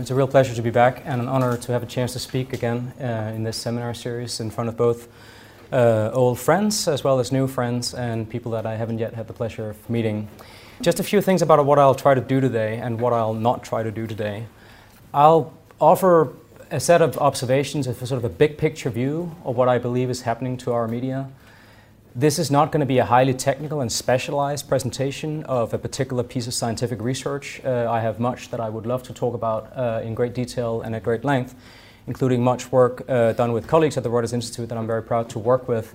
[0.00, 2.20] It's a real pleasure to be back and an honor to have a chance to
[2.20, 5.08] speak again uh, in this seminar series in front of both
[5.72, 9.26] uh, old friends as well as new friends and people that I haven't yet had
[9.26, 10.28] the pleasure of meeting.
[10.80, 13.64] Just a few things about what I'll try to do today and what I'll not
[13.64, 14.46] try to do today.
[15.12, 16.32] I'll offer
[16.70, 20.10] a set of observations, a sort of a big picture view of what I believe
[20.10, 21.28] is happening to our media
[22.14, 26.22] this is not going to be a highly technical and specialized presentation of a particular
[26.22, 27.60] piece of scientific research.
[27.64, 30.80] Uh, I have much that I would love to talk about uh, in great detail
[30.80, 31.54] and at great length,
[32.06, 35.28] including much work uh, done with colleagues at the Reuters Institute that I'm very proud
[35.30, 35.94] to work with.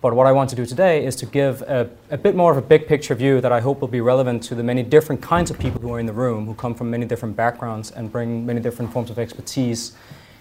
[0.00, 2.58] But what I want to do today is to give a, a, bit more of
[2.58, 5.50] a big picture view that I hope will be relevant to the many different kinds
[5.50, 8.44] of people who are in the room, who come from many different backgrounds and bring
[8.44, 9.92] many different forms of expertise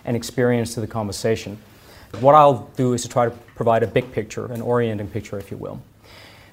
[0.03, 1.58] and experience to the conversation.
[2.20, 5.52] What I'll do is to try to provide a big picture, an orienting picture, if
[5.52, 5.81] you will.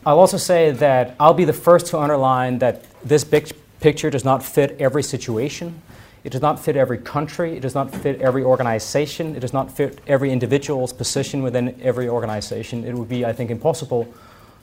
[0.05, 4.25] I'll also say that I'll be the first to underline that this big picture does
[4.25, 5.83] not fit every situation.
[6.25, 7.57] It does not fit every country.
[7.57, 9.37] It does not fit every organization.
[9.37, 12.85] It does not fit every individual's position within every organization.
[12.85, 14.13] It would be, I think, impossible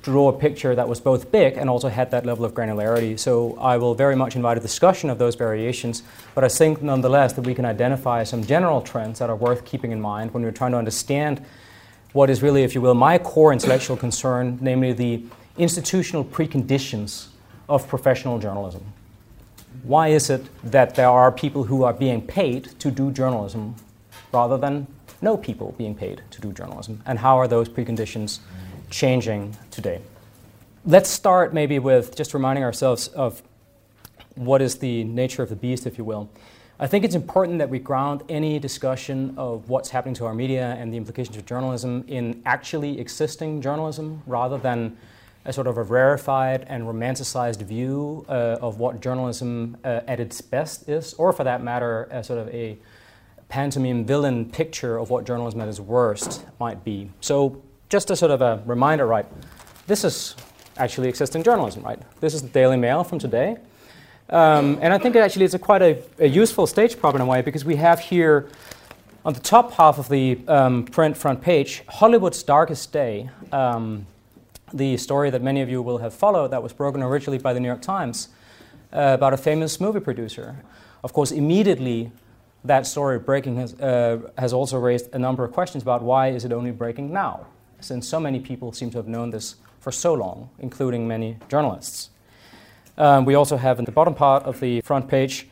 [0.02, 3.20] draw a picture that was both big and also had that level of granularity.
[3.20, 6.04] So I will very much invite a discussion of those variations,
[6.34, 9.92] but I think nonetheless that we can identify some general trends that are worth keeping
[9.92, 11.44] in mind when we're trying to understand
[12.14, 15.24] what is really, if you will, my core intellectual concern, namely the
[15.58, 17.28] institutional preconditions
[17.68, 18.84] of professional journalism.
[19.84, 23.76] Why is it that there are people who are being paid to do journalism
[24.32, 24.88] rather than
[25.22, 27.02] no people being paid to do journalism?
[27.06, 28.40] And how are those preconditions
[28.90, 30.02] changing today.
[30.86, 33.44] Let's start maybe with just reminding ourselves of
[34.36, 36.30] what is the nature of the beast, if you will.
[36.80, 40.76] I think it's important that we ground any discussion of what's happening to our media
[40.80, 44.96] and the implications of journalism in actually existing journalism rather than
[45.46, 50.40] a sort of a rarefied and romanticized view uh, of what journalism uh, at its
[50.40, 52.78] best is, or for that matter, a sort of a
[53.50, 57.10] pantomime villain picture of what journalism at its worst might be.
[57.22, 59.26] So just a sort of a reminder, right?
[59.88, 60.36] This is
[60.78, 62.00] actually existing journalism, right?
[62.20, 63.58] This is the Daily Mail from today.
[64.30, 67.22] Um, and I think it actually is a quite a, a, useful stage prop in
[67.22, 68.50] a way because we have here
[69.24, 74.06] on the top half of the um, print front page Hollywood's Darkest Day, um,
[74.74, 77.62] the story that many of you will have followed that was broken originally by the
[77.62, 78.28] New York Times
[78.92, 80.58] uh, about a famous movie producer.
[81.06, 82.12] Of course, immediately
[82.66, 86.44] that story breaking has, uh, has also raised a number of questions about why is
[86.44, 87.48] it only breaking now?
[87.80, 92.10] Since so many people seem to have known this for so long, including many journalists.
[92.98, 95.48] Um, we also have in the bottom part of the front page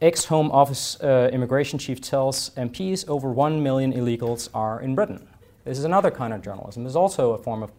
[0.00, 5.26] ex Home Office uh, immigration chief tells MPs over 1 million illegals are in Britain.
[5.64, 6.84] This is another kind of journalism.
[6.84, 7.70] There's also a form of,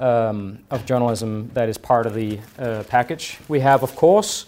[0.00, 3.38] um, of journalism that is part of the uh, package.
[3.48, 4.46] We have, of course,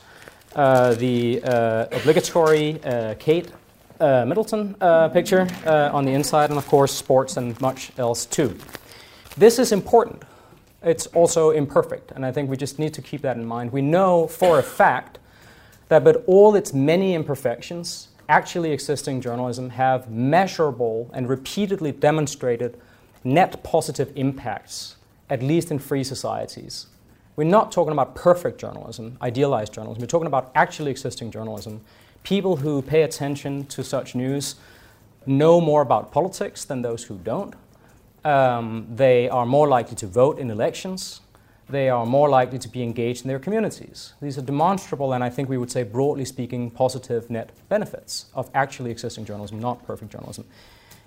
[0.55, 3.51] uh, the uh, obligatory uh, Kate
[4.01, 8.27] uh, Middleton uh, picture uh, on the inside, and of course, sports and much else
[8.27, 8.57] too.
[9.37, 10.23] This is important.
[10.83, 13.73] It's also imperfect, and I think we just need to keep that in mind.
[13.73, 15.19] We know for a fact
[15.89, 22.79] that, but all its many imperfections, actually existing journalism have measurable and repeatedly demonstrated
[23.25, 24.97] net positive impacts,
[25.31, 26.87] at least in free societies.
[27.37, 30.01] We're not talking about perfect journalism, idealized journalism.
[30.01, 31.81] We're talking about actually existing journalism
[32.23, 34.57] people who pay attention to such news
[35.27, 37.55] know more about politics than those who don't.
[38.25, 41.21] Um, they are more likely to vote in elections.
[41.69, 44.15] They are more likely to be engaged in their communities.
[44.23, 48.51] These are demonstrable and I think we would say, broadly speaking, positive net benefits of
[48.55, 50.45] actually existing journalism, not perfect journalism.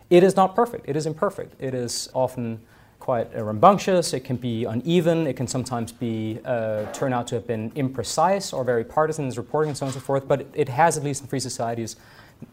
[0.09, 1.55] It is not perfect, it is imperfect.
[1.59, 2.59] It is often
[3.01, 7.47] quite rambunctious, it can be uneven, it can sometimes be uh, turn out to have
[7.47, 10.45] been imprecise or very partisan in its reporting and so on and so forth, but
[10.53, 11.95] it has, at least in free societies,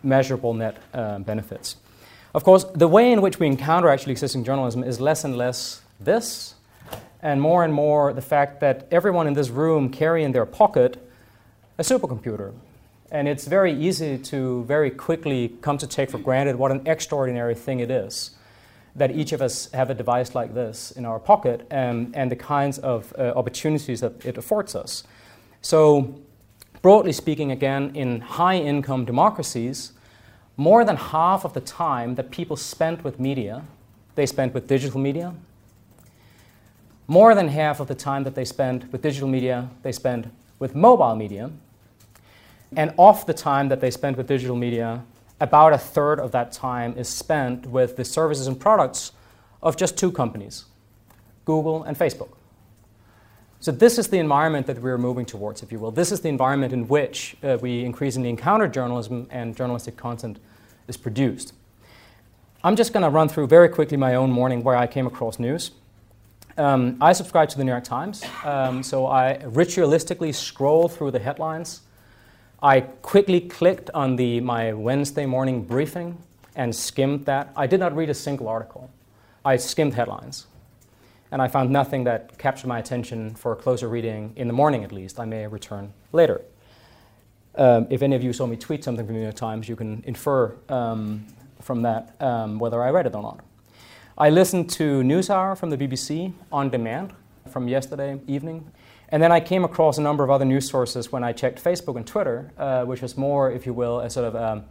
[0.02, 1.76] measurable net uh, benefits.
[2.34, 5.82] Of course, the way in which we encounter actually existing journalism is less and less
[6.00, 6.54] this,
[7.22, 10.96] and more and more the fact that everyone in this room carry in their pocket
[11.76, 12.54] a supercomputer.
[13.10, 17.54] And it's very easy to very quickly come to take for granted what an extraordinary
[17.54, 18.37] thing it is
[18.98, 22.36] that each of us have a device like this in our pocket and, and the
[22.36, 25.04] kinds of uh, opportunities that it affords us.
[25.62, 26.14] So,
[26.82, 29.92] broadly speaking, again, in high income democracies,
[30.56, 33.62] more than half of the time that people spent with media,
[34.16, 35.34] they spent with digital media.
[37.06, 40.74] More than half of the time that they spend with digital media, they spend with
[40.74, 41.50] mobile media.
[42.76, 45.04] And off the time that they spend with digital media,
[45.40, 49.12] about a third of that time is spent with the services and products
[49.62, 50.64] of just two companies,
[51.44, 52.30] Google and Facebook.
[53.60, 55.90] So, this is the environment that we're moving towards, if you will.
[55.90, 60.38] This is the environment in which uh, we increasingly encounter journalism and journalistic content
[60.86, 61.54] is produced.
[62.62, 65.40] I'm just going to run through very quickly my own morning where I came across
[65.40, 65.72] news.
[66.56, 71.20] Um, I subscribe to the New York Times, um, so I ritualistically scroll through the
[71.20, 71.82] headlines.
[72.62, 76.18] I quickly clicked on the, my Wednesday morning briefing
[76.56, 77.52] and skimmed that.
[77.54, 78.90] I did not read a single article.
[79.44, 80.48] I skimmed headlines.
[81.30, 84.82] And I found nothing that captured my attention for a closer reading, in the morning
[84.82, 85.20] at least.
[85.20, 86.40] I may return later.
[87.54, 89.76] Um, if any of you saw me tweet something from the New York Times, you
[89.76, 91.26] can infer um,
[91.60, 93.40] from that um, whether I read it or not.
[94.16, 97.12] I listened to NewsHour from the BBC on demand
[97.48, 98.72] from yesterday evening.
[99.10, 101.96] And then I came across a number of other news sources when I checked Facebook
[101.96, 104.64] and Twitter, uh, which was more, if you will, a sort of um,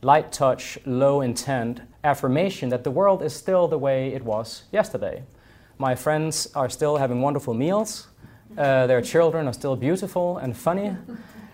[0.00, 5.22] light touch, low intent affirmation that the world is still the way it was yesterday.
[5.78, 8.08] My friends are still having wonderful meals,
[8.56, 10.96] uh, their children are still beautiful and funny.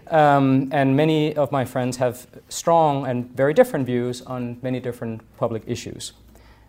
[0.09, 5.23] Um, and many of my friends have strong and very different views on many different
[5.37, 6.13] public issues.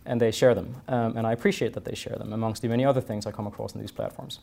[0.06, 0.76] And they share them.
[0.88, 3.48] Um, and I appreciate that they share them, amongst the many other things I come
[3.48, 4.40] across in these platforms.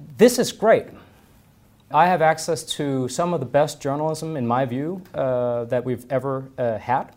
[0.00, 0.86] This is great.
[1.90, 6.10] I have access to some of the best journalism, in my view, uh, that we've
[6.10, 7.12] ever uh, had.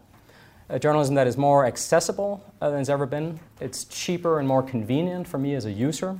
[0.67, 3.39] A journalism that is more accessible uh, than it's ever been.
[3.61, 6.19] It's cheaper and more convenient for me as a user.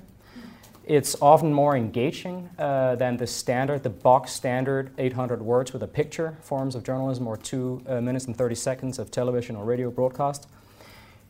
[0.85, 5.87] It's often more engaging uh, than the standard, the box standard 800 words with a
[5.87, 9.89] picture forms of journalism or two uh, minutes and 30 seconds of television or radio
[9.89, 10.47] broadcast.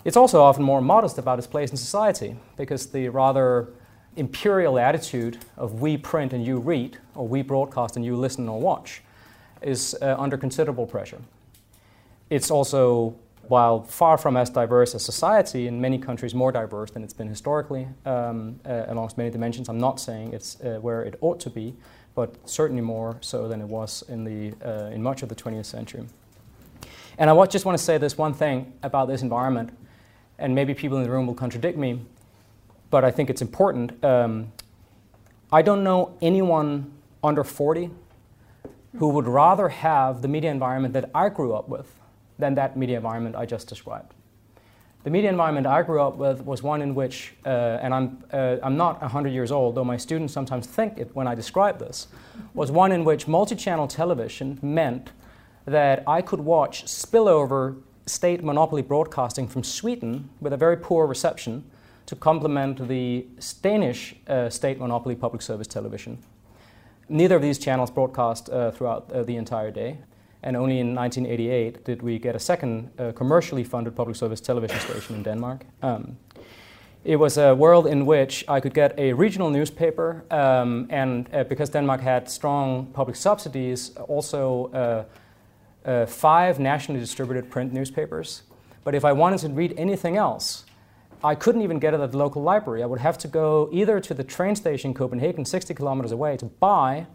[0.05, 3.69] It's also often more modest about its place in society because the rather
[4.15, 8.59] imperial attitude of we print and you read, or we broadcast and you listen or
[8.59, 9.01] watch,
[9.61, 11.21] is uh, under considerable pressure.
[12.29, 13.15] It's also,
[13.47, 17.27] while far from as diverse as society, in many countries more diverse than it's been
[17.27, 19.69] historically, um, uh, along many dimensions.
[19.69, 21.75] I'm not saying it's uh, where it ought to be,
[22.15, 25.65] but certainly more so than it was in, the, uh, in much of the 20th
[25.65, 26.05] century.
[27.17, 29.71] And I just want to say this one thing about this environment,
[30.39, 32.01] and maybe people in the room will contradict me
[32.93, 34.05] but I think it's important.
[34.05, 34.51] Um,
[35.51, 36.91] I don't know anyone
[37.23, 37.89] under 40
[38.99, 41.91] who would rather have the media environment that I grew up with
[42.37, 44.13] than that media environment I just described.
[45.05, 48.57] The media environment I grew up with was one in which, uh, and I'm, uh,
[48.61, 52.09] I'm not 100 years old, though my students sometimes think it when I describe this,
[52.53, 55.09] was one in which multi channel television meant
[55.65, 61.63] that I could watch spillover state monopoly broadcasting from Sweden with a very poor reception
[62.05, 63.25] to complement the
[63.61, 66.17] Danish uh, state monopoly public service television.
[67.09, 69.97] Neither of these channels broadcast uh, throughout uh, the entire day,
[70.41, 74.79] and only in 1988 did we get a second uh, commercially funded public service television
[74.79, 75.65] station in Denmark.
[75.81, 76.17] Um,
[77.03, 81.43] it was a world in which I could get a regional newspaper, um, and uh,
[81.43, 85.05] because Denmark had strong public subsidies, also
[85.85, 88.43] uh, five nationally distributed print newspapers.
[88.83, 90.62] But if I wanted to read anything else,
[91.23, 92.83] I couldn't even get it at the local library.
[92.83, 96.35] I would have to go either to the train station in Copenhagen, 60 kilometers away,
[96.37, 97.05] to buy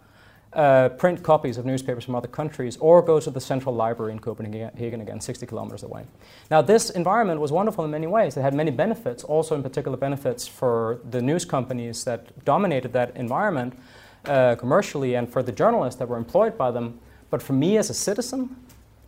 [0.54, 4.18] uh, print copies of newspapers from other countries, or go to the central library in
[4.18, 6.04] Copenhagen again, 60 kilometers away.
[6.50, 8.34] Now, this environment was wonderful in many ways.
[8.36, 13.14] It had many benefits, also in particular benefits for the news companies that dominated that
[13.14, 13.78] environment
[14.24, 16.98] uh, commercially and for the journalists that were employed by them.
[17.28, 18.56] But for me as a citizen,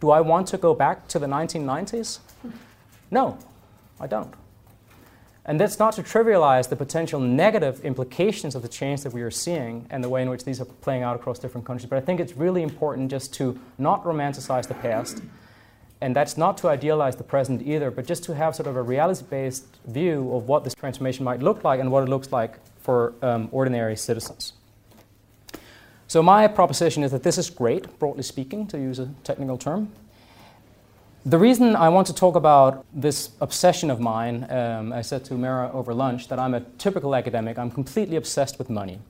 [0.00, 2.18] do I want to go back to the 1990s?
[3.10, 3.38] No,
[3.98, 4.34] I don't.
[5.50, 9.32] And that's not to trivialize the potential negative implications of the change that we are
[9.32, 11.90] seeing and the way in which these are playing out across different countries.
[11.90, 15.22] But I think it's really important just to not romanticize the past.
[16.00, 18.82] And that's not to idealize the present either, but just to have sort of a
[18.82, 22.60] reality based view of what this transformation might look like and what it looks like
[22.78, 24.52] for um, ordinary citizens.
[26.06, 29.90] So, my proposition is that this is great, broadly speaking, to use a technical term.
[31.26, 35.34] The reason I want to talk about this obsession of mine, um, I said to
[35.34, 39.00] Mira over lunch that I'm a typical academic, I'm completely obsessed with money,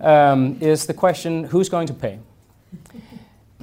[0.00, 2.20] um, is the question who's going to pay?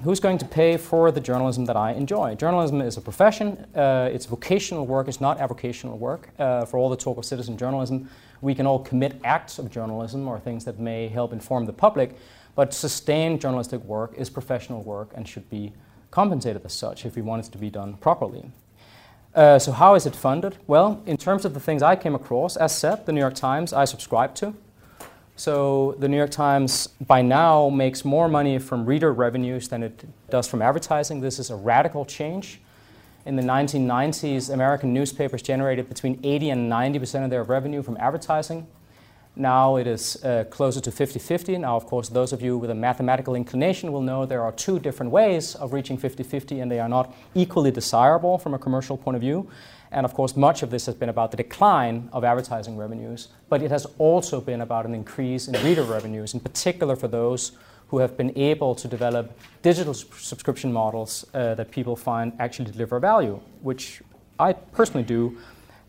[0.03, 2.35] Who's going to pay for the journalism that I enjoy?
[2.35, 6.29] Journalism is a profession, uh, it's vocational work, it's not avocational work.
[6.37, 8.07] Uh, for all the talk of citizen journalism,
[8.39, 12.17] we can all commit acts of journalism or things that may help inform the public,
[12.53, 15.73] but sustained journalistic work is professional work and should be
[16.11, 18.51] compensated as such if we want it to be done properly.
[19.35, 20.57] Uh, so, how is it funded?
[20.65, 23.71] Well, in terms of the things I came across, as said, the New York Times
[23.71, 24.55] I subscribe to.
[25.35, 30.05] So, the New York Times by now makes more money from reader revenues than it
[30.31, 31.21] does from advertising.
[31.21, 32.59] This is a radical change.
[33.27, 37.97] In the 1990s, American newspapers generated between 80 and 90 percent of their revenue from
[37.97, 38.65] advertising.
[39.37, 41.57] Now it is uh, closer to 50 50.
[41.59, 44.79] Now, of course, those of you with a mathematical inclination will know there are two
[44.79, 48.97] different ways of reaching 50 50, and they are not equally desirable from a commercial
[48.97, 49.47] point of view.
[49.91, 53.61] And of course, much of this has been about the decline of advertising revenues, but
[53.61, 57.51] it has also been about an increase in reader revenues, in particular for those
[57.89, 62.99] who have been able to develop digital subscription models uh, that people find actually deliver
[62.99, 64.01] value, which
[64.39, 65.37] I personally do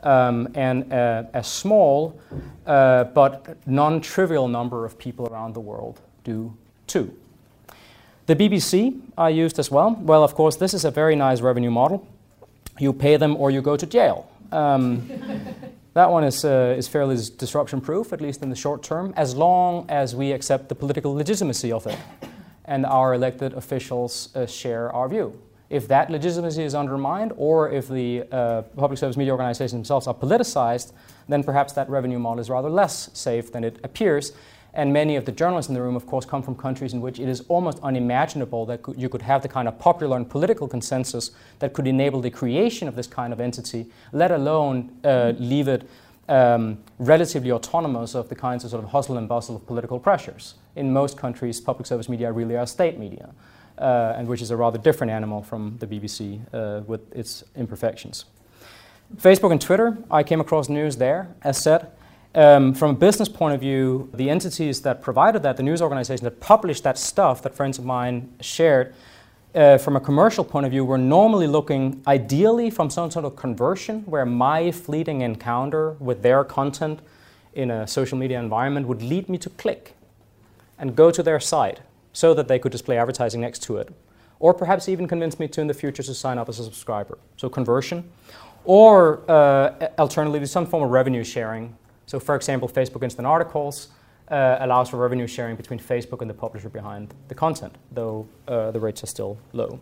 [0.03, 2.21] um, and a, a small
[2.67, 7.15] uh, but non trivial number of people around the world do too.
[8.27, 9.97] The BBC I used as well.
[10.01, 12.07] Well, of course, this is a very nice revenue model.
[12.79, 14.31] You pay them or you go to jail.
[14.53, 15.09] Um,
[15.95, 19.35] that one is, uh, is fairly disruption proof, at least in the short term, as
[19.35, 21.99] long as we accept the political legitimacy of it
[22.67, 25.33] and our elected officials uh, share our view.
[25.71, 30.15] If that legitimacy is undermined, or if the uh, public service media organizations themselves are
[30.15, 30.93] politicized,
[31.29, 34.33] then perhaps that revenue model is rather less safe than it appears.
[34.73, 37.19] And many of the journalists in the room, of course, come from countries in which
[37.19, 41.33] it is almost unimaginable that you could have the kind of popular and political consensus
[41.59, 45.89] that could enable the creation of this kind of entity, let alone uh, leave it
[46.29, 50.55] um, relatively autonomous of the kinds of sort of hustle and bustle of political pressures.
[50.77, 53.31] In most countries, public service media really are state media
[53.79, 58.25] uh, and which is a rather different animal from the BBC uh, with its imperfections.
[59.17, 61.91] Facebook and Twitter, I came across news there, as said.
[62.35, 66.21] Um, from a business point of view, the entities that provided that, the news organizations
[66.21, 68.95] that published that stuff that friends of mine shared,
[69.55, 73.35] uh, from a commercial point of view, were normally looking ideally from some sort of
[73.35, 77.01] conversion where my fleeting encounter with their content
[77.55, 79.95] in a social media environment would lead me to click
[80.79, 81.81] and go to their site
[82.19, 83.89] so that they could display advertising next to it.
[84.41, 87.17] Or perhaps even convince me to in the future to sign up as a subscriber.
[87.37, 88.11] So conversion.
[88.65, 91.77] Or uh, alternatively, some form of revenue sharing.
[92.07, 93.89] So, for example, Facebook Instant Articles
[94.33, 98.73] uh, allows for revenue sharing between Facebook and the publisher behind the content, though uh,
[98.73, 99.79] the rates are still low.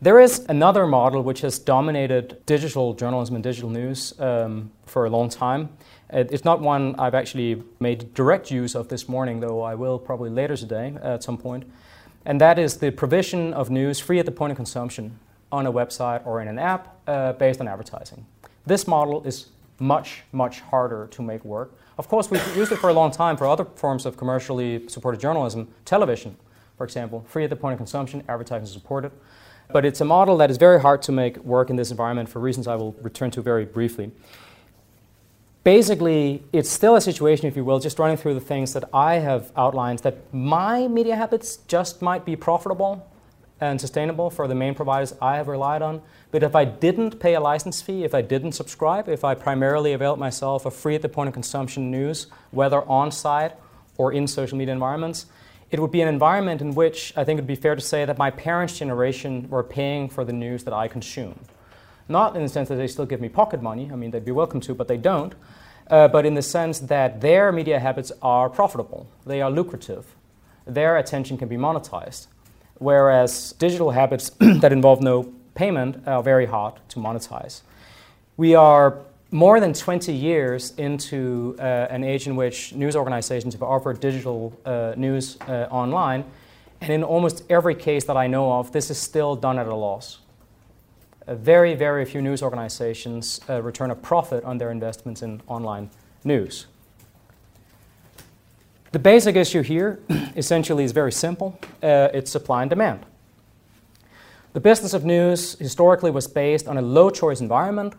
[0.00, 5.10] There is another model which has dominated digital journalism and digital news um, for a
[5.10, 5.68] long time,
[6.10, 10.30] it's not one I've actually made direct use of this morning, though I will probably
[10.30, 11.70] later today at some point.
[12.24, 15.18] And that is the provision of news free at the point of consumption
[15.52, 18.26] on a website or in an app uh, based on advertising.
[18.66, 19.48] This model is
[19.78, 21.72] much, much harder to make work.
[21.98, 25.20] Of course, we've used it for a long time for other forms of commercially supported
[25.20, 26.36] journalism, television,
[26.76, 29.12] for example, free at the point of consumption, advertising supported.
[29.70, 32.40] But it's a model that is very hard to make work in this environment for
[32.40, 34.10] reasons I will return to very briefly
[35.68, 39.16] basically, it's still a situation, if you will, just running through the things that I
[39.16, 43.06] have outlined, that my media habits just might be profitable
[43.60, 46.00] and sustainable for the main providers I have relied on.
[46.30, 49.92] But if I didn't pay a license fee, if I didn't subscribe, if I primarily
[49.92, 53.52] availed myself of free at the point of consumption news, whether on site
[53.98, 55.26] or in social media environments,
[55.70, 58.06] it would be an environment in which I think it would be fair to say
[58.06, 61.38] that my parents' generation were paying for the news that I consume.
[62.08, 64.32] Not in the sense that they still give me pocket money, I mean, they'd be
[64.32, 65.34] welcome to, but they don't
[65.90, 70.14] uh, but in the sense that their media habits are profitable, they are lucrative,
[70.66, 72.26] their attention can be monetized.
[72.78, 77.62] Whereas digital habits that involve no payment are very hard to monetize.
[78.36, 78.98] We are
[79.30, 84.58] more than 20 years into uh, an age in which news organizations have offered digital
[84.64, 86.24] uh, news uh, online,
[86.80, 89.74] and in almost every case that I know of, this is still done at a
[89.74, 90.18] loss
[91.34, 95.90] very, very few news organizations uh, return a profit on their investments in online
[96.24, 96.66] news.
[98.92, 100.00] The basic issue here
[100.36, 103.04] essentially is very simple uh, it's supply and demand.
[104.54, 107.94] The business of news historically was based on a low choice environment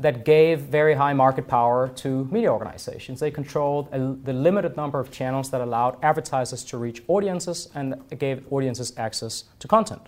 [0.00, 3.20] that gave very high market power to media organizations.
[3.20, 7.94] They controlled a, the limited number of channels that allowed advertisers to reach audiences and
[8.18, 10.02] gave audiences access to content.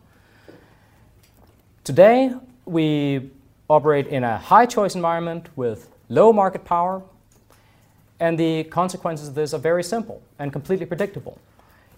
[1.90, 2.32] Today,
[2.66, 3.32] we
[3.68, 7.02] operate in a high choice environment with low market power,
[8.20, 11.40] and the consequences of this are very simple and completely predictable.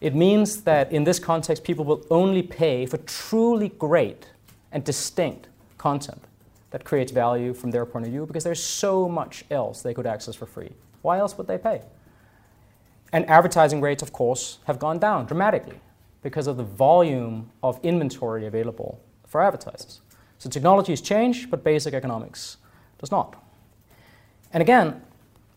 [0.01, 4.29] It means that in this context, people will only pay for truly great
[4.73, 6.23] and distinct content
[6.71, 10.07] that creates value from their point of view because there's so much else they could
[10.07, 10.73] access for free.
[11.03, 11.83] Why else would they pay?
[13.13, 15.81] And advertising rates, of course, have gone down dramatically
[16.23, 18.99] because of the volume of inventory available
[19.33, 20.03] for advertisers.
[20.37, 22.59] So technology has changed, but basic economics
[22.99, 23.43] does not.
[24.53, 25.01] And again,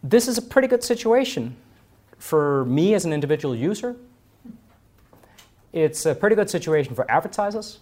[0.02, 1.58] this is a pretty good situation
[2.18, 3.98] for me as an individual user.
[5.74, 7.80] It's a pretty good situation for advertisers.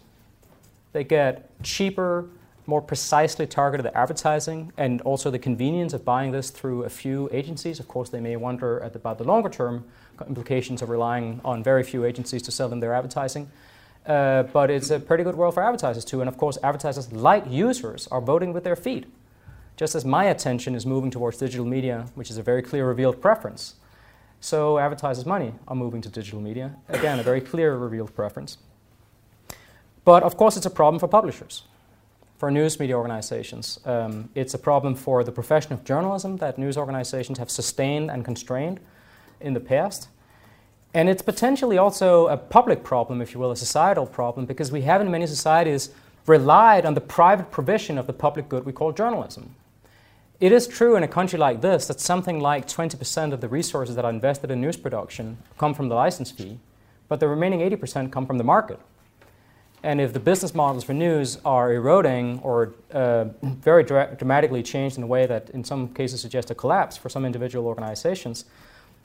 [0.93, 2.27] They get cheaper
[2.65, 7.79] more precisely targeted advertising and also the convenience of buying this through a few agencies.
[7.79, 9.85] Of course, they may wonder about the longer term
[10.27, 13.51] implications of relying on very few agencies to sell them their advertising.
[14.05, 16.19] Uh, but it's a pretty good world for advertisers too.
[16.21, 19.05] And of course, advertisers, like users, are voting with their feet.
[19.75, 23.21] Just as my attention is moving towards digital media, which is a very clear revealed
[23.21, 23.75] preference,
[24.39, 26.75] so advertisers' money are moving to digital media.
[26.89, 28.57] Again, a very clear revealed preference.
[30.03, 31.63] But of course, it's a problem for publishers
[32.43, 33.79] for news media organizations.
[33.85, 38.25] Um, it's a problem for the profession of journalism that news organizations have sustained and
[38.25, 38.81] constrained
[39.39, 40.09] in the past.
[40.93, 44.81] And it's potentially also a public problem, if you will, a societal problem, because we
[44.81, 45.89] have in many societies
[46.27, 49.55] relied on the private provision of the public good we call journalism.
[50.39, 53.95] It is true in a country like this that something like 20% of the resources
[53.95, 56.59] that are invested in news production come from the license fee,
[57.07, 58.79] but the remaining 80% come from the market.
[59.83, 64.97] And if the business models for news are eroding or uh, very dra- dramatically changed
[64.97, 68.45] in a way that in some cases suggests a collapse for some individual organizations,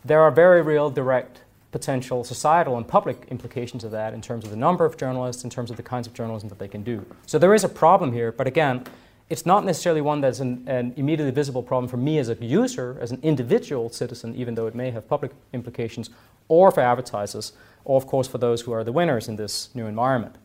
[0.04, 4.50] there are very real direct potential societal and public implications of that in terms of
[4.50, 7.04] the number of journalists, in terms of the kinds of journalism that they can do.
[7.26, 8.84] So there is a problem here, but again,
[9.28, 12.96] it's not necessarily one that's an, an, immediately visible problem for me as a user,
[13.00, 16.08] as an individual citizen, even though it may have public implications,
[16.48, 17.52] or for advertisers,
[17.84, 20.37] or of course for those who are the winners in this new environment.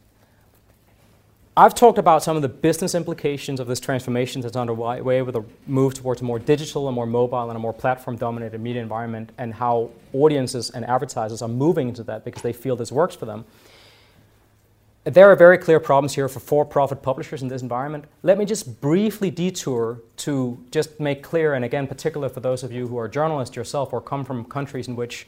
[1.56, 5.46] I've talked about some of the business implications of this transformation that's underway with a
[5.68, 9.32] move towards a more digital and more mobile and a more platform dominated media environment,
[9.38, 13.28] and how audiences and advertisers are moving into that because they feel this works for
[13.28, 13.46] them.
[15.04, 18.06] There are very clear problems here for for profit publishers in this environment.
[18.24, 22.72] Let me just briefly detour to just make clear, and again, particular for those of
[22.72, 25.28] you who are journalists yourself or come from countries in which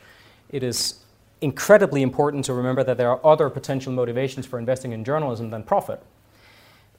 [0.49, 1.01] it is
[1.41, 5.61] incredibly important to remember that there are other potential motivations for investing in journalism than
[5.61, 6.01] profit.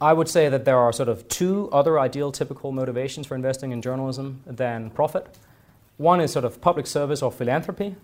[0.01, 3.73] I would say that there are sort of two other ideal typical motivations for investing
[3.73, 5.27] in journalism than profit.
[5.97, 7.97] One is sort of public service or philanthropy.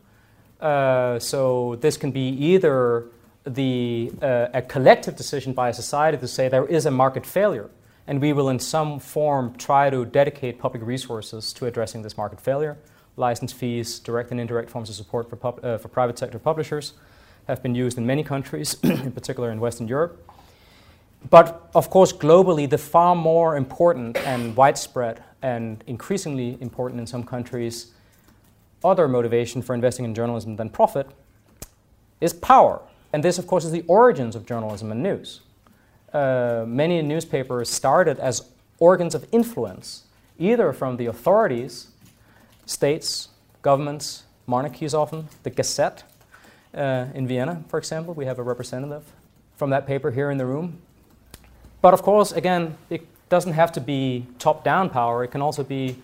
[0.61, 3.07] Uh, so this can be either
[3.45, 7.69] the, uh, a collective decision by a society to say there is a market failure,
[8.07, 12.41] and we will in some form try to dedicate public resources to addressing this market
[12.41, 12.79] failure.
[13.17, 16.95] License fees, direct and indirect forms of support for, pub, uh, for private sector publishers
[17.49, 20.27] have been used in many countries, in particular in Western Europe.
[21.31, 27.25] But of course, globally, the far more important and widespread and increasingly important in some
[27.25, 27.93] countries
[28.85, 31.09] other motivation for investing in journalism than profit
[32.21, 32.83] is power.
[33.13, 35.41] And this, of course, is the origins of journalism and news.
[36.13, 40.05] Uh, many newspapers started as organs of influence,
[40.39, 41.89] either from the authorities,
[42.67, 43.29] states,
[43.63, 46.05] governments, monarchies often, the Gazette
[46.75, 48.15] uh, in Vienna, for example.
[48.15, 49.05] We have a representative
[49.57, 50.81] from that paper here in the room.
[51.83, 55.63] But of course, again, it doesn't have to be top down power, it can also
[55.63, 55.97] be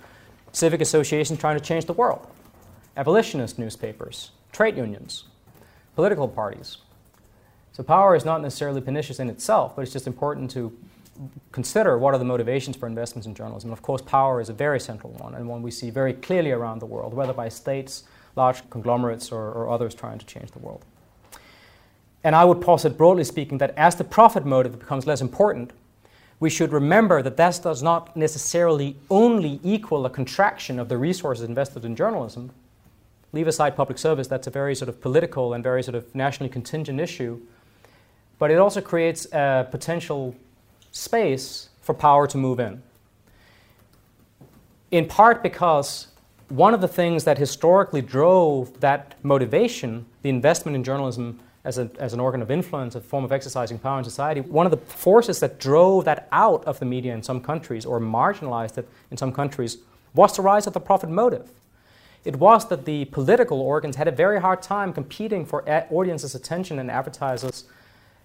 [0.52, 2.26] civic associations trying to change the world,
[2.96, 5.24] abolitionist newspapers, trade unions,
[5.94, 6.78] political parties.
[7.72, 10.76] So, power is not necessarily pernicious in itself, but it's just important to
[11.52, 13.70] consider what are the motivations for investments in journalism.
[13.70, 16.50] And of course, power is a very central one, and one we see very clearly
[16.50, 18.02] around the world, whether by states,
[18.34, 20.84] large conglomerates, or, or others trying to change the world.
[22.24, 25.72] And I would posit, broadly speaking, that as the profit motive becomes less important,
[26.40, 31.48] we should remember that that does not necessarily only equal a contraction of the resources
[31.48, 32.50] invested in journalism.
[33.32, 36.48] Leave aside public service, that's a very sort of political and very sort of nationally
[36.50, 37.40] contingent issue.
[38.38, 40.34] But it also creates a potential
[40.92, 42.82] space for power to move in.
[44.90, 46.08] In part because
[46.48, 51.90] one of the things that historically drove that motivation, the investment in journalism, as, a,
[51.98, 54.78] as an organ of influence, a form of exercising power in society, one of the
[54.78, 59.18] forces that drove that out of the media in some countries or marginalized it in
[59.18, 59.76] some countries
[60.14, 61.50] was the rise of the profit motive.
[62.24, 66.78] It was that the political organs had a very hard time competing for audiences' attention
[66.78, 67.64] and advertisers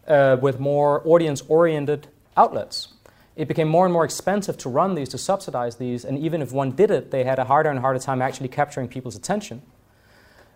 [0.08, 2.94] uh, with more audience oriented outlets.
[3.36, 6.54] It became more and more expensive to run these, to subsidize these, and even if
[6.54, 9.62] one did it, they had a harder and harder time actually capturing people's attention.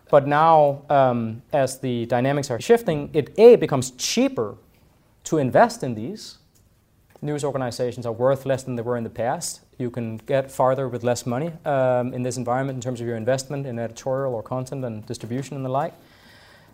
[0.09, 4.55] But now, um, as the dynamics are shifting, it A becomes cheaper
[5.25, 6.37] to invest in these.
[7.21, 9.61] News organizations are worth less than they were in the past.
[9.77, 13.17] You can get farther with less money um, in this environment in terms of your
[13.17, 15.93] investment in editorial or content and distribution and the like.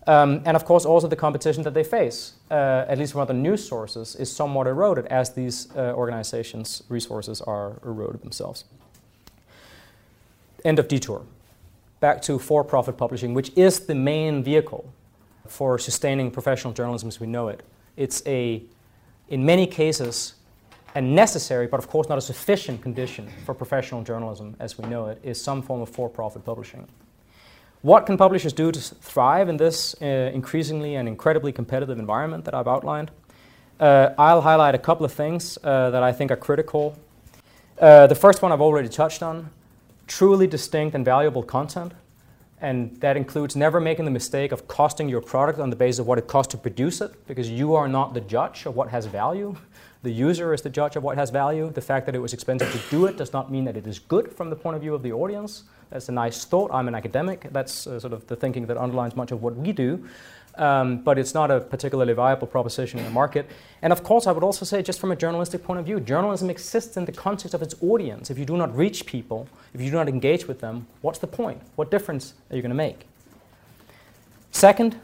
[0.05, 3.33] Um, and of course, also the competition that they face, uh, at least from other
[3.33, 8.65] news sources, is somewhat eroded as these uh, organizations' resources are eroded themselves.
[10.65, 11.25] End of detour
[12.03, 14.83] back to for profit publishing, which is the main vehicle
[15.47, 17.63] for sustaining professional journalism as we know it.
[17.95, 18.61] It's a,
[19.29, 20.33] in many cases,
[20.95, 25.07] a necessary, but of course not a sufficient condition for professional journalism as we know
[25.07, 26.85] it, is some form of for profit publishing.
[27.83, 32.53] What can publishers do to thrive in this uh, increasingly and incredibly competitive environment that
[32.53, 33.11] I've outlined?
[33.79, 36.97] Uh, I'll highlight a couple of things uh, that I think are critical.
[37.79, 39.49] Uh, the first one I've already touched on
[40.17, 41.91] truly distinct and valuable content.
[42.61, 46.07] And that includes never making the mistake of costing your product on the basis of
[46.07, 49.07] what it costs to produce it, because you are not the judge of what has
[49.07, 49.55] value.
[50.03, 51.71] The user is the judge of what has value.
[51.71, 53.97] The fact that it was expensive to do it does not mean that it is
[53.99, 55.63] good from the point of view of the audience.
[55.89, 56.69] That's a nice thought.
[56.71, 57.47] I'm an academic.
[57.51, 60.07] That's uh, sort of the thinking that underlines much of what we do.
[60.55, 63.49] Um, but it's not a particularly viable proposition in the market.
[63.81, 66.49] And of course, I would also say, just from a journalistic point of view, journalism
[66.49, 68.29] exists in the context of its audience.
[68.29, 71.27] If you do not reach people, if you do not engage with them, what's the
[71.27, 71.59] point?
[71.75, 73.07] What difference are you going to make?
[74.51, 74.95] Second,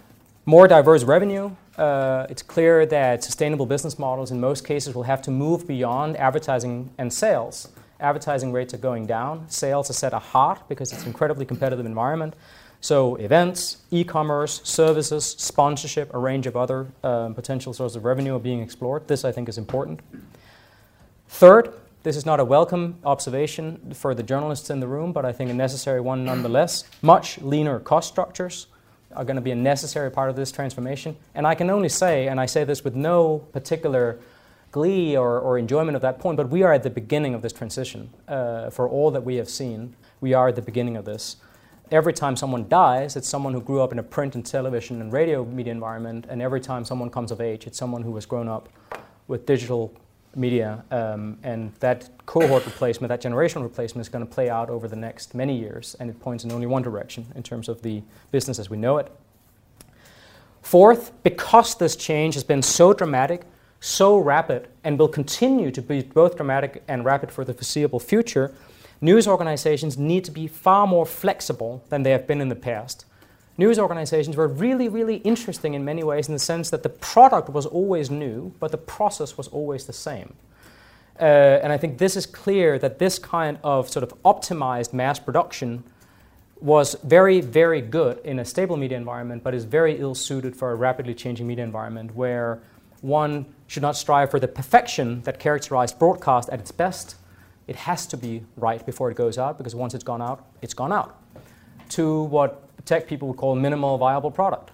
[0.46, 1.52] more diverse revenue.
[1.78, 6.16] Uh, it's clear that sustainable business models, in most cases, will have to move beyond
[6.18, 9.50] advertising and sales advertising rates are going down.
[9.50, 12.34] Sales are set a hot because it's an incredibly competitive environment.
[12.82, 18.40] So events, e-commerce, services, sponsorship, a range of other um, potential sources of revenue are
[18.40, 19.08] being explored.
[19.08, 20.00] This, I think, is important.
[21.28, 25.34] Third, this is not a welcome observation for the journalists in the room, but I
[25.34, 26.86] think a necessary one nonetheless.
[27.02, 28.68] Much leaner cost structures
[29.14, 31.18] are going to be a necessary part of this transformation.
[31.36, 34.20] And I can only say, and I say this with no particular
[34.72, 37.54] glee or, or enjoyment of that point, but we are at the beginning of this
[37.54, 38.10] transition.
[38.28, 41.38] Uh, for all that we have seen, we are at the beginning of this.
[41.92, 45.12] Every time someone dies, it's someone who grew up in a print and television and
[45.12, 48.48] radio media environment, and every time someone comes of age, it's someone who has grown
[48.48, 48.70] up
[49.28, 49.92] with digital
[50.36, 50.84] media.
[50.92, 54.96] Um, and that cohort replacement, that generational replacement, is going to play out over the
[54.96, 58.60] next many years, and it points in only one direction in terms of the business
[58.60, 59.12] as we know it.
[60.62, 63.46] Fourth, because this change has been so dramatic,
[63.80, 68.54] so rapid and will continue to be both dramatic and rapid for the foreseeable future,
[69.02, 73.06] news organizations need to be far more flexible than they have been in the past.
[73.58, 77.50] News organizations were really, really interesting in many ways in the sense that the product
[77.50, 80.34] was always new, but the process was always the same.
[81.20, 85.20] Uh, and I think this is clear that this kind of sort of optimized mass
[85.20, 85.84] production
[86.62, 90.72] was very, very good in a stable media environment, but is very ill suited for
[90.72, 92.62] a rapidly changing media environment where
[93.02, 97.16] one should not strive for the perfection that characterized broadcast at its best.
[97.68, 100.74] It has to be right before it goes out because once it's gone out, it's
[100.74, 101.22] gone out.
[101.90, 104.72] To what tech people would call minimal viable product.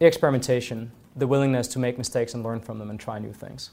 [0.00, 3.68] Experimentation, the willingness to make mistakes and learn from them and try new things.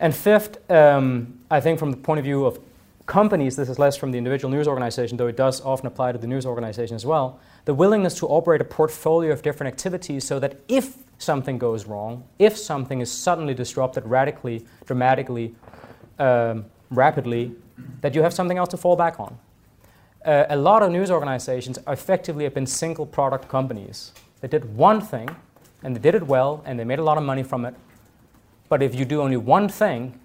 [0.00, 2.58] And fifth, um, I think from the point of view of
[3.06, 6.18] companies, this is less from the individual news organization, though it does often apply to
[6.18, 10.40] the news organization as well, the willingness to operate a portfolio of different activities so
[10.40, 15.54] that if something goes wrong, if something is suddenly disrupted radically, dramatically,
[16.18, 17.54] um, rapidly,
[18.00, 19.38] that you have something else to fall back on.
[20.24, 24.12] Uh, a lot of news organizations effectively have been single product companies.
[24.40, 25.28] They did one thing,
[25.82, 27.74] and they did it well, and they made a lot of money from it.
[28.68, 30.18] But if you do only one thing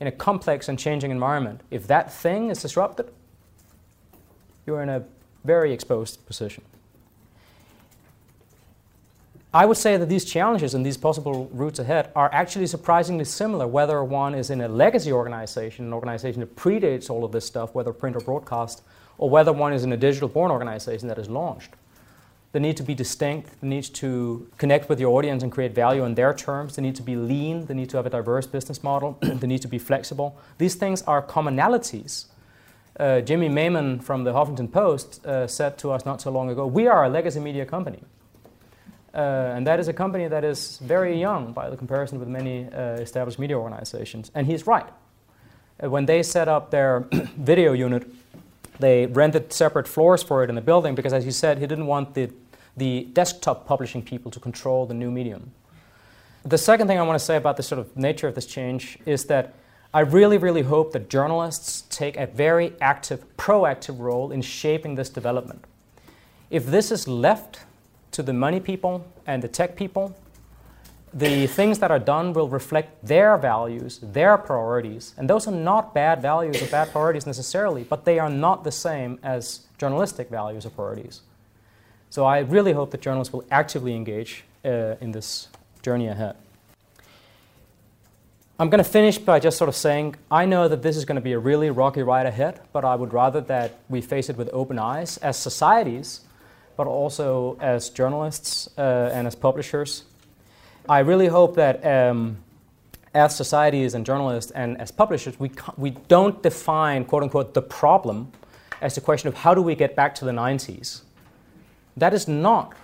[0.00, 3.10] in a complex and changing environment, if that thing is disrupted,
[4.66, 5.04] you're in a
[5.44, 6.62] very exposed position.
[9.52, 13.66] I would say that these challenges and these possible routes ahead are actually surprisingly similar,
[13.66, 17.74] whether one is in a legacy organization, an organization that predates all of this stuff,
[17.74, 18.82] whether print or broadcast,
[19.16, 21.72] or whether one is in a digital born organization that is launched.
[22.52, 26.02] They need to be distinct, they need to connect with your audience and create value
[26.02, 28.82] on their terms, they need to be lean, they need to have a diverse business
[28.82, 30.38] model, they need to be flexible.
[30.58, 32.26] These things are commonalities.
[33.00, 36.66] Uh, Jimmy Maymann from the Huffington Post uh, said to us not so long ago,
[36.66, 38.02] We are a legacy media company.
[39.14, 42.66] Uh, and that is a company that is very young by the comparison with many
[42.72, 44.30] uh, established media organizations.
[44.34, 44.88] And he's right.
[45.82, 47.00] Uh, when they set up their
[47.36, 48.06] video unit,
[48.78, 51.86] they rented separate floors for it in the building because, as he said, he didn't
[51.86, 52.30] want the,
[52.76, 55.52] the desktop publishing people to control the new medium.
[56.44, 58.98] The second thing I want to say about the sort of nature of this change
[59.04, 59.54] is that
[59.92, 65.08] I really, really hope that journalists take a very active, proactive role in shaping this
[65.08, 65.64] development.
[66.50, 67.60] If this is left
[68.12, 70.16] to the money people and the tech people,
[71.12, 75.14] the things that are done will reflect their values, their priorities.
[75.16, 78.72] And those are not bad values or bad priorities necessarily, but they are not the
[78.72, 81.22] same as journalistic values or priorities.
[82.10, 85.48] So I really hope that journalists will actively engage uh, in this
[85.82, 86.36] journey ahead.
[88.60, 91.16] I'm going to finish by just sort of saying I know that this is going
[91.16, 94.36] to be a really rocky ride ahead, but I would rather that we face it
[94.36, 96.22] with open eyes as societies
[96.78, 100.04] but also as journalists uh, and as publishers.
[100.88, 102.38] I really hope that um,
[103.12, 108.30] as societies and journalists and as publishers, we, we don't define, quote unquote, the problem
[108.80, 111.02] as the question of how do we get back to the 90s.
[111.96, 112.74] That is not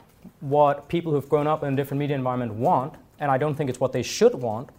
[0.40, 3.70] what people who've grown up in a different media environment want, and I don't think
[3.70, 4.70] it's what they should want.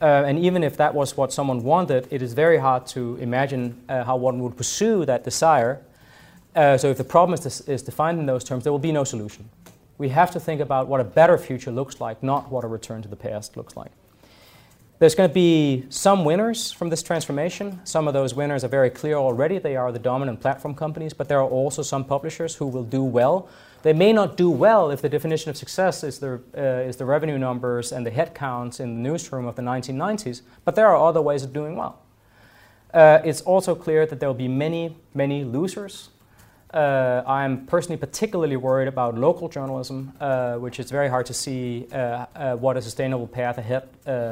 [0.00, 3.78] Uh, and even if that was what someone wanted, it is very hard to imagine
[3.90, 5.82] uh, how one would pursue that desire.
[6.54, 9.04] Uh, so if the problem is, is defined in those terms, there will be no
[9.04, 9.48] solution.
[9.98, 13.02] We have to think about what a better future looks like, not what a return
[13.02, 13.90] to the past looks like.
[14.98, 17.80] There's going to be some winners from this transformation.
[17.84, 19.58] Some of those winners are very clear already.
[19.58, 23.02] They are the dominant platform companies, but there are also some publishers who will do
[23.02, 23.48] well
[23.82, 27.04] they may not do well if the definition of success is the, uh, is the
[27.04, 31.20] revenue numbers and the headcounts in the newsroom of the 1990s, but there are other
[31.20, 31.98] ways of doing well.
[32.94, 36.10] Uh, it's also clear that there will be many, many losers.
[36.72, 41.86] Uh, I'm personally particularly worried about local journalism, uh, which is very hard to see
[41.92, 43.88] uh, uh, what a sustainable path ahead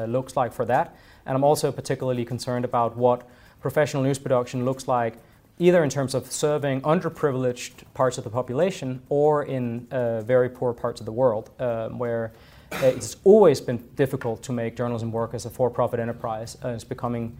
[0.08, 0.96] looks like for that.
[1.26, 3.28] And I'm also particularly concerned about what
[3.60, 5.18] professional news production looks like
[5.60, 10.72] either in terms of serving underprivileged parts of the population or in uh, very poor
[10.72, 12.32] parts of the world, um, where
[12.72, 16.56] uh, it's always been difficult to make journalism work as a for-profit enterprise.
[16.64, 17.36] Uh, it's becoming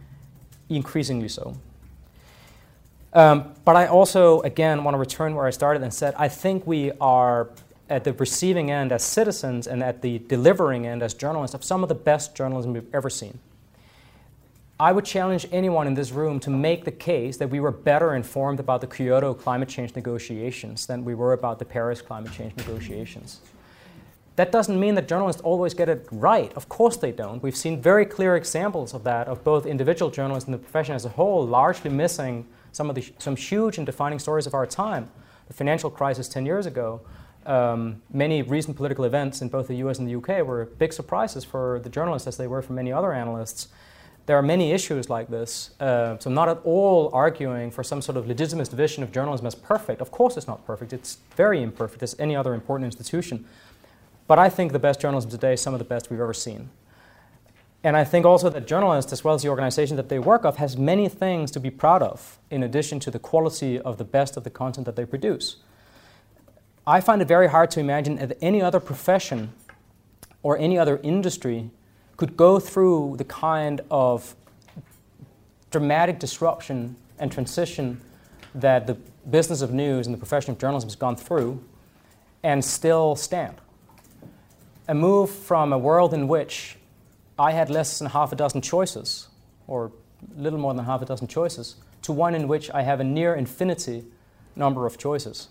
[0.69, 1.57] increasingly so.
[3.13, 6.67] Um, but I also, again, want to return where I started and said, I think
[6.67, 7.51] we are
[7.89, 11.83] at the receiving end as citizens and at the delivering end as journalists of some
[11.83, 13.39] of the best journalism we've ever seen.
[14.79, 18.15] I would challenge anyone in this room to make the case that we were better
[18.15, 22.57] informed about the Kyoto climate change negotiations than we were about the Paris climate change
[22.57, 23.41] negotiations.
[24.37, 26.51] That doesn't mean that journalists always get it right.
[26.55, 27.43] Of course they don't.
[27.43, 31.05] We've seen very clear examples of that, of both individual journalists and the profession as
[31.05, 35.11] a whole largely missing some of the some huge and defining stories of our time.
[35.49, 37.01] The financial crisis 10 years ago,
[37.47, 41.45] um, many recent political events in both the US and the UK were big surprises
[41.45, 43.69] for the journalists as they were for many other analysts
[44.31, 45.71] there are many issues like this.
[45.81, 49.45] Uh, so I'm not at all arguing for some sort of legitimist vision of journalism
[49.45, 50.01] as perfect.
[50.01, 50.93] Of course it's not perfect.
[50.93, 53.45] It's very imperfect as any other important institution.
[54.29, 56.71] But I think the best journalism today is some of the best we've ever seen.
[57.83, 60.57] And I think also that journalists, as well as the organization that they work of,
[60.57, 64.37] has many things to be proud of in addition to the quality of the best
[64.37, 65.57] of the content that they produce.
[66.87, 69.53] I find it very hard to imagine that any other profession
[70.43, 71.71] or any other industry
[72.17, 74.35] could go through the kind of
[75.71, 78.01] dramatic disruption and transition
[78.55, 78.95] that the
[79.31, 81.63] business of news and the profession of journalism has gone through
[82.43, 83.57] and still stand.
[84.89, 86.77] A move from a world in which
[87.41, 89.29] I had less than half a dozen choices,
[89.67, 89.93] or
[90.37, 93.35] little more than half a dozen choices, to one in which I have a near
[93.35, 94.05] infinity
[94.57, 95.49] number of choices.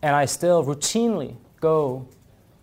[0.00, 2.08] And I still routinely go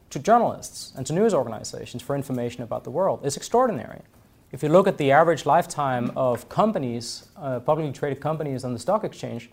[0.09, 4.01] to journalists and to news organizations for information about the world is extraordinary.
[4.51, 8.79] If you look at the average lifetime of companies, uh, publicly traded companies on the
[8.79, 9.51] stock exchange,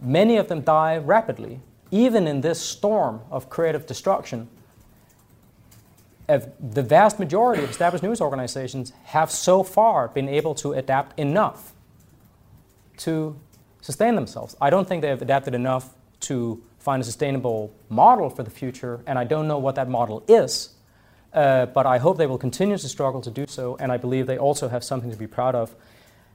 [0.00, 1.60] many of them die rapidly.
[1.92, 4.48] Even in this storm of creative destruction,
[6.28, 11.72] the vast majority of established news organizations have so far been able to adapt enough
[12.98, 13.36] to
[13.80, 14.56] sustain themselves.
[14.60, 19.00] I don't think they have adapted enough to find a sustainable model for the future,
[19.06, 20.70] and I don't know what that model is.
[21.32, 24.26] Uh, but I hope they will continue to struggle to do so, and I believe
[24.26, 25.74] they also have something to be proud of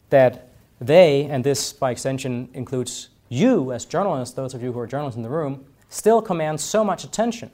[0.10, 0.50] that
[0.82, 5.18] they, and this by extension includes you as journalists, those of you who are journalists
[5.18, 7.52] in the room, still command so much attention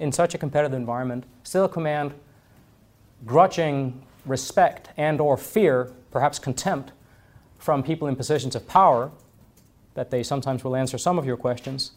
[0.00, 2.12] in such a competitive environment, still command
[3.24, 6.90] grudging respect and or fear, perhaps contempt,
[7.58, 9.12] from people in positions of power,
[9.94, 11.92] that they sometimes will answer some of your questions,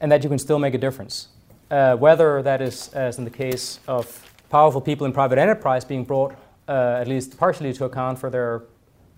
[0.00, 1.28] and that you can still make a difference.
[1.70, 6.04] Uh, whether that is, as in the case of powerful people in private enterprise being
[6.04, 6.36] brought
[6.68, 8.62] uh, at least partially to account for their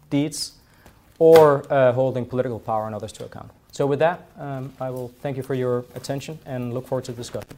[0.08, 0.52] deeds,
[1.18, 3.50] or uh, holding political power and others to account.
[3.70, 7.12] So, with that, um, I will thank you for your attention and look forward to
[7.12, 7.50] the discussion.